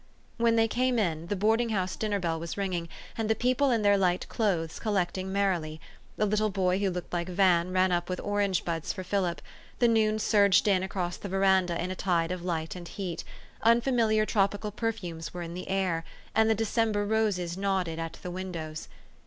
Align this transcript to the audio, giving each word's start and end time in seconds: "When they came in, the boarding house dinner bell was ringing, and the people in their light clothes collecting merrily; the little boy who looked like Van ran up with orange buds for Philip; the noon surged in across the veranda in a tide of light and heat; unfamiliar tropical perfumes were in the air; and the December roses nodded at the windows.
"When 0.37 0.55
they 0.55 0.67
came 0.67 0.97
in, 0.97 1.27
the 1.27 1.35
boarding 1.35 1.69
house 1.69 1.95
dinner 1.95 2.19
bell 2.19 2.39
was 2.39 2.57
ringing, 2.57 2.89
and 3.15 3.29
the 3.29 3.35
people 3.35 3.69
in 3.69 3.83
their 3.83 3.99
light 3.99 4.27
clothes 4.29 4.79
collecting 4.79 5.31
merrily; 5.31 5.79
the 6.17 6.25
little 6.25 6.49
boy 6.49 6.79
who 6.79 6.89
looked 6.89 7.13
like 7.13 7.29
Van 7.29 7.69
ran 7.71 7.91
up 7.91 8.09
with 8.09 8.19
orange 8.21 8.65
buds 8.65 8.91
for 8.91 9.03
Philip; 9.03 9.43
the 9.77 9.87
noon 9.87 10.17
surged 10.17 10.67
in 10.67 10.81
across 10.81 11.17
the 11.17 11.29
veranda 11.29 11.79
in 11.79 11.91
a 11.91 11.95
tide 11.95 12.31
of 12.31 12.41
light 12.43 12.75
and 12.75 12.87
heat; 12.87 13.23
unfamiliar 13.61 14.25
tropical 14.25 14.71
perfumes 14.71 15.35
were 15.35 15.43
in 15.43 15.53
the 15.53 15.69
air; 15.69 16.03
and 16.33 16.49
the 16.49 16.55
December 16.55 17.05
roses 17.05 17.55
nodded 17.55 17.99
at 17.99 18.13
the 18.23 18.31
windows. 18.31 18.87